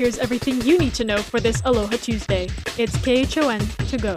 [0.00, 2.48] Here's everything you need to know for this Aloha Tuesday.
[2.78, 4.14] It's KHON to go.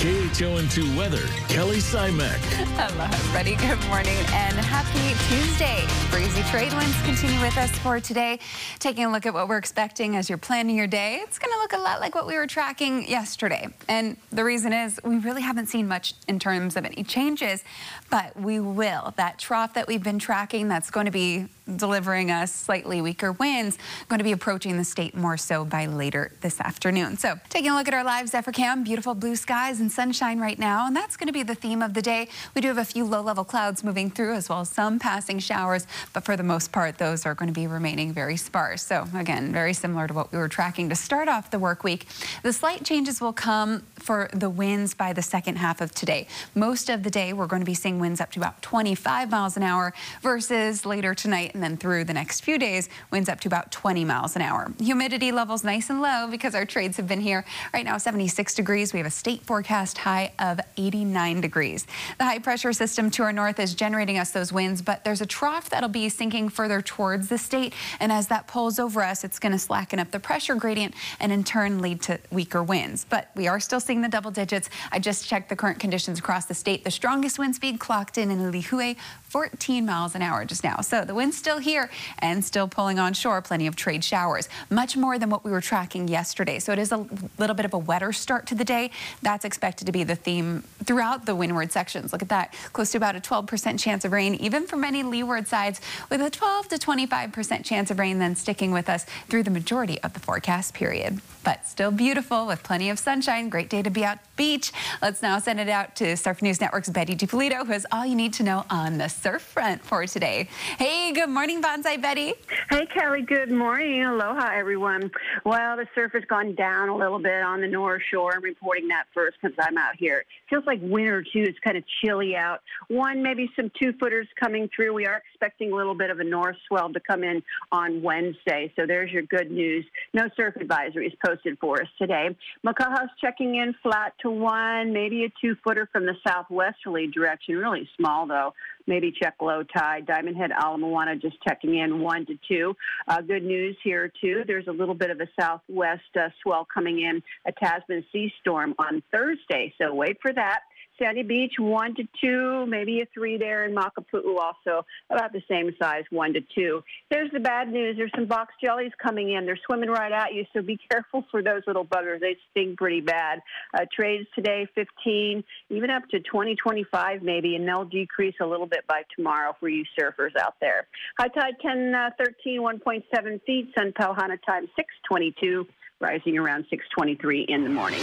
[0.00, 2.38] KHON2 Weather, Kelly Simek.
[2.78, 3.56] Hello, everybody.
[3.56, 5.84] Good morning and happy Tuesday.
[6.10, 8.38] Breezy trade winds continue with us for today.
[8.78, 11.58] Taking a look at what we're expecting as you're planning your day, it's going to
[11.58, 13.68] look a lot like what we were tracking yesterday.
[13.86, 17.62] And the reason is we really haven't seen much in terms of any changes,
[18.08, 19.12] but we will.
[19.16, 23.78] That trough that we've been tracking that's going to be delivering us slightly weaker winds
[24.08, 27.16] going to be approaching the state more so by later this afternoon.
[27.16, 30.58] So taking a look at our live Zephyr cam, beautiful blue skies and sunshine right
[30.58, 32.28] now, and that's going to be the theme of the day.
[32.54, 35.86] We do have a few low-level clouds moving through as well as some passing showers,
[36.12, 38.82] but for the most part, those are going to be remaining very sparse.
[38.82, 42.06] So again, very similar to what we were tracking to start off the work week.
[42.42, 46.26] The slight changes will come for the winds by the second half of today.
[46.54, 49.56] Most of the day, we're going to be seeing winds up to about 25 miles
[49.56, 53.48] an hour versus later tonight and then through the next few days, winds up to
[53.48, 54.72] about 20 miles an hour.
[54.80, 57.44] Humidity levels nice and low because our trades have been here.
[57.72, 58.92] Right now, 76 degrees.
[58.92, 61.86] We have a state forecast high of 89 degrees.
[62.18, 65.26] The high pressure system to our north is generating us those winds, but there's a
[65.26, 67.72] trough that'll be sinking further towards the state.
[68.00, 71.30] And as that pulls over us, it's going to slacken up the pressure gradient and
[71.30, 73.06] in turn lead to weaker winds.
[73.08, 74.70] But we are still seeing the double digits.
[74.90, 76.82] I just checked the current conditions across the state.
[76.82, 80.80] The strongest wind speed clocked in in Lihue, 14 miles an hour just now.
[80.80, 83.42] So the wind's still here and still pulling on shore.
[83.42, 86.58] Plenty of trade showers, much more than what we were tracking yesterday.
[86.58, 87.06] So it is a
[87.38, 88.90] little bit of a wetter start to the day.
[89.20, 92.14] That's expected to be the theme throughout the windward sections.
[92.14, 95.46] Look at that, close to about a 12% chance of rain, even for many leeward
[95.46, 99.50] sides, with a 12 to 25% chance of rain then sticking with us through the
[99.50, 101.20] majority of the forecast period.
[101.42, 103.50] But still beautiful with plenty of sunshine.
[103.50, 104.72] Great day to be out beach.
[105.02, 108.14] Let's now send it out to Surf News Network's Betty DiPolito, who has all you
[108.14, 110.48] need to know on the surf front for today.
[110.78, 112.32] Hey, good Banzai Betty.
[112.70, 113.22] Hey, Kelly.
[113.22, 114.04] Good morning.
[114.04, 115.10] Aloha, everyone.
[115.44, 118.34] Well, the surf has gone down a little bit on the North Shore.
[118.36, 120.18] I'm reporting that first because I'm out here.
[120.18, 121.42] It feels like winter, too.
[121.42, 122.60] It's kind of chilly out.
[122.86, 124.94] One, maybe some two footers coming through.
[124.94, 127.42] We are expecting a little bit of a north swell to come in
[127.72, 128.72] on Wednesday.
[128.76, 129.84] So there's your good news.
[130.12, 132.36] No surf advisories posted for us today.
[132.64, 137.56] Makaha's checking in flat to one, maybe a two footer from the southwesterly direction.
[137.56, 138.54] Really small, though
[138.86, 140.06] maybe check low tide.
[140.06, 142.76] Diamond Head, Ala Moana just checking in one to two.
[143.08, 144.42] Uh, good news here, too.
[144.46, 148.74] There's a little bit of a southwest uh, swell coming in, a Tasman sea storm
[148.78, 149.72] on Thursday.
[149.80, 150.60] So wait for that.
[150.98, 155.72] Sandy Beach, one to two, maybe a three there, and Makapu'u also about the same
[155.80, 156.82] size, one to two.
[157.10, 157.96] There's the bad news.
[157.96, 159.46] There's some box jellies coming in.
[159.46, 162.20] They're swimming right at you, so be careful for those little buggers.
[162.20, 163.40] They sting pretty bad.
[163.76, 168.66] Uh, trades today, 15, even up to 20, 25 maybe, and they'll decrease a little
[168.66, 170.86] bit by tomorrow for you surfers out there.
[171.18, 173.72] High tide 10, uh, 13, 1.7 feet.
[173.76, 175.66] Sun Pauhana time 622,
[176.00, 178.00] rising around 623 in the morning.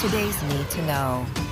[0.00, 1.43] Today's Need to Know.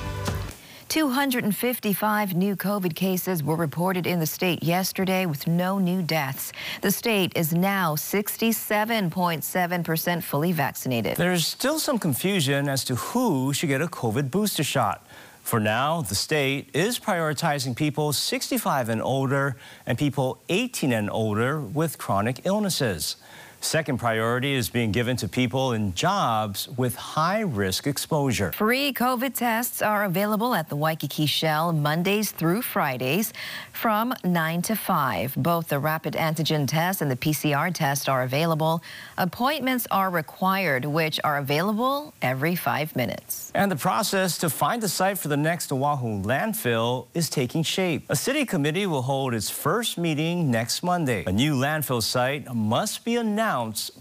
[0.93, 6.53] 255 new COVID cases were reported in the state yesterday with no new deaths.
[6.83, 11.17] The state is now 67.7% fully vaccinated.
[11.17, 15.07] There's still some confusion as to who should get a COVID booster shot.
[15.41, 21.59] For now, the state is prioritizing people 65 and older and people 18 and older
[21.59, 23.17] with chronic illnesses.
[23.63, 28.51] Second priority is being given to people in jobs with high risk exposure.
[28.51, 33.33] Free COVID tests are available at the Waikiki Shell Mondays through Fridays
[33.73, 35.37] from 9 to 5.
[35.37, 38.83] Both the rapid antigen test and the PCR test are available.
[39.17, 43.53] Appointments are required, which are available every five minutes.
[43.55, 48.07] And the process to find the site for the next Oahu landfill is taking shape.
[48.09, 51.23] A city committee will hold its first meeting next Monday.
[51.27, 53.52] A new landfill site must be announced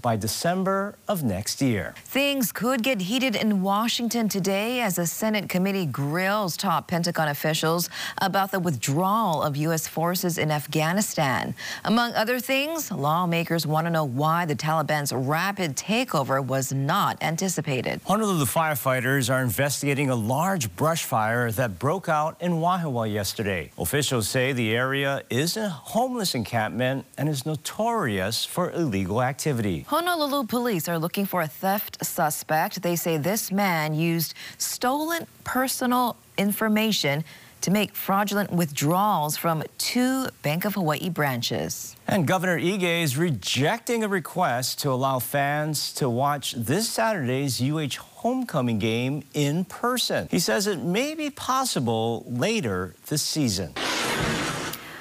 [0.01, 1.93] by December of next year.
[2.05, 7.89] Things could get heated in Washington today as a Senate committee grills top Pentagon officials
[8.21, 9.89] about the withdrawal of U.S.
[9.89, 11.53] forces in Afghanistan.
[11.83, 17.99] Among other things, lawmakers want to know why the Taliban's rapid takeover was not anticipated.
[18.05, 23.69] Honolulu firefighters are investigating a large brush fire that broke out in Wahiawa yesterday.
[23.77, 29.85] Officials say the area is a homeless encampment and is notorious for illegal activity activity.
[29.87, 32.83] Honolulu police are looking for a theft suspect.
[32.83, 37.23] They say this man used stolen personal information
[37.61, 41.95] to make fraudulent withdrawals from two Bank of Hawaii branches.
[42.07, 47.97] And Governor Ige is rejecting a request to allow fans to watch this Saturday's UH
[48.21, 50.27] homecoming game in person.
[50.29, 53.73] He says it may be possible later this season.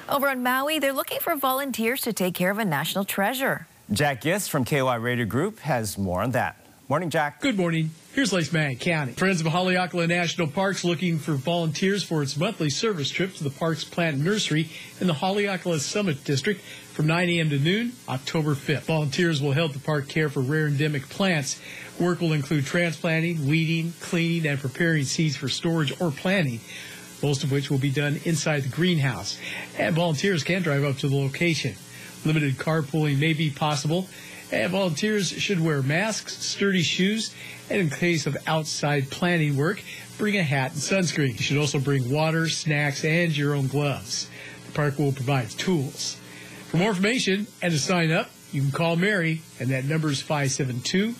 [0.09, 3.67] Over on Maui, they're looking for volunteers to take care of a national treasure.
[3.91, 6.55] Jack Gist from KOI Radio Group has more on that.
[6.87, 7.41] Morning, Jack.
[7.41, 7.91] Good morning.
[8.13, 9.11] Here's Lake County.
[9.11, 13.49] Friends of Haleakala National Parks looking for volunteers for its monthly service trip to the
[13.49, 14.69] park's plant nursery
[15.01, 17.49] in the Haleakala Summit District from 9 a.m.
[17.49, 18.83] to noon, October 5th.
[18.83, 21.59] Volunteers will help the park care for rare endemic plants.
[21.99, 26.61] Work will include transplanting, weeding, cleaning, and preparing seeds for storage or planting
[27.21, 29.37] most of which will be done inside the greenhouse.
[29.77, 31.75] And volunteers can drive up to the location.
[32.25, 34.07] Limited carpooling may be possible.
[34.51, 37.33] And volunteers should wear masks, sturdy shoes,
[37.69, 39.81] and in case of outside planting work,
[40.17, 41.31] bring a hat and sunscreen.
[41.31, 44.29] You should also bring water, snacks, and your own gloves.
[44.67, 46.17] The park will provide tools.
[46.67, 50.21] For more information and to sign up, you can call Mary, and that number is
[50.21, 51.15] 572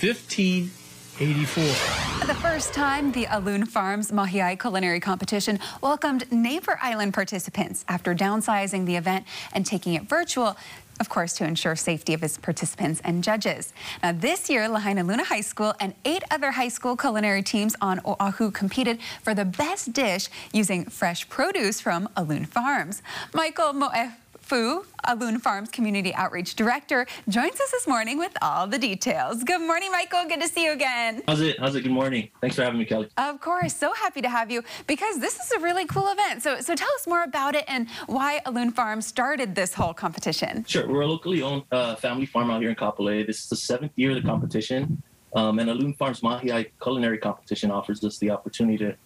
[0.00, 1.95] 1584.
[2.24, 8.86] The first time the Aloun Farms Mahiai Culinary Competition welcomed Neighbor Island participants after downsizing
[8.86, 10.56] the event and taking it virtual
[11.00, 13.72] of course, to ensure safety of its participants and judges.
[14.02, 18.50] Now, this year, Lahainaluna High School and eight other high school culinary teams on Oahu
[18.50, 23.02] competed for the best dish using fresh produce from Aloun Farms.
[23.34, 24.14] Michael Moef
[24.46, 29.42] Fu, Aloun Farms Community Outreach Director, joins us this morning with all the details.
[29.42, 30.24] Good morning, Michael.
[30.28, 31.24] Good to see you again.
[31.26, 31.58] How's it?
[31.58, 31.80] How's it?
[31.80, 32.28] Good morning.
[32.40, 33.08] Thanks for having me, Kelly.
[33.16, 33.74] Of course.
[33.74, 36.44] So happy to have you because this is a really cool event.
[36.44, 40.64] So, so tell us more about it and why Aloun Farms started this whole competition.
[40.68, 40.86] Sure.
[40.86, 43.26] We're a locally owned uh, family farm out here in Kapolei.
[43.26, 45.02] This is the seventh year of the competition.
[45.34, 48.96] Um, and Aloun Farms Mahiai Culinary Competition offers us the opportunity to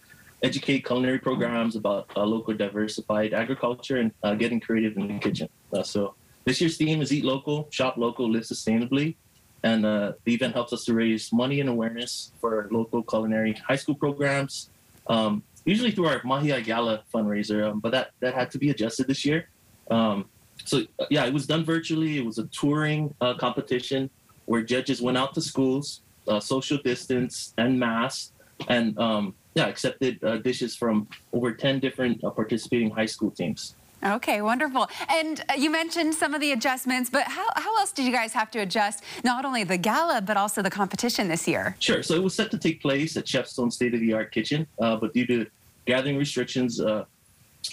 [0.43, 5.47] educate culinary programs about uh, local diversified agriculture and uh, getting creative in the kitchen.
[5.73, 6.15] Uh, so
[6.45, 9.15] this year's theme is Eat Local, Shop Local, Live Sustainably.
[9.63, 13.75] And uh, the event helps us to raise money and awareness for local culinary high
[13.75, 14.71] school programs,
[15.05, 19.05] um, usually through our Mahiai Gala fundraiser, um, but that, that had to be adjusted
[19.05, 19.49] this year.
[19.91, 20.25] Um,
[20.65, 22.17] so uh, yeah, it was done virtually.
[22.17, 24.09] It was a touring uh, competition
[24.45, 26.01] where judges went out to schools,
[26.39, 28.31] social distance and mask,
[28.67, 33.75] and um, yeah, accepted uh, dishes from over 10 different uh, participating high school teams.
[34.03, 34.89] Okay, wonderful.
[35.09, 38.33] And uh, you mentioned some of the adjustments, but how, how else did you guys
[38.33, 41.75] have to adjust not only the gala, but also the competition this year?
[41.79, 42.01] Sure.
[42.01, 44.65] So it was set to take place at Chef Stone State of the Art Kitchen,
[44.79, 45.45] uh, but due to
[45.85, 47.05] gathering restrictions, uh,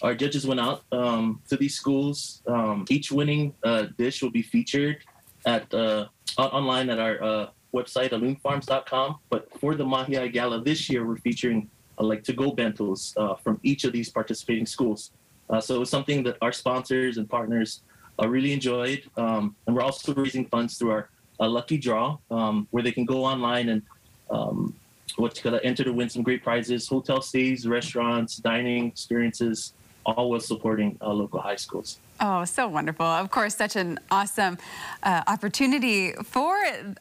[0.03, 2.43] our judges went out um, to these schools.
[2.47, 4.99] Um, each winning uh, dish will be featured
[5.47, 5.73] at
[6.37, 9.19] online at our website, alounfarms.com.
[9.31, 11.69] But for the Mahiai Gala this year, we're featuring
[11.99, 15.13] uh, like to-go bentos uh, from each of these participating schools.
[15.51, 17.83] Uh, so it's something that our sponsors and partners
[18.21, 19.03] uh, really enjoyed.
[19.17, 21.11] Um, and we're also raising funds through our
[21.41, 23.83] uh, lucky draw, um, where they can go online and
[24.31, 24.75] um,
[25.17, 29.73] what's gonna enter to win some great prizes, hotel stays, restaurants, dining experiences,
[30.09, 31.99] all while supporting uh, local high schools.
[32.21, 33.07] Oh, so wonderful.
[33.07, 34.59] Of course, such an awesome
[35.03, 36.57] uh, opportunity for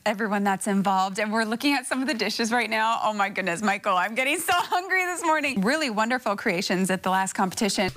[0.06, 1.20] everyone that's involved.
[1.20, 3.00] And we're looking at some of the dishes right now.
[3.04, 5.62] Oh my goodness, Michael, I'm getting so hungry this morning.
[5.62, 7.90] Really wonderful creations at the last competition.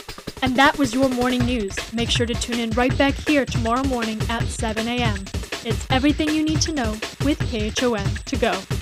[0.42, 1.76] And that was your morning news.
[1.92, 5.18] Make sure to tune in right back here tomorrow morning at 7 a.m.
[5.62, 6.92] It's everything you need to know
[7.22, 8.79] with KHON to go.